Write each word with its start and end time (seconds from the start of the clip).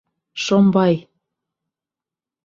Шомбай! 0.43 0.95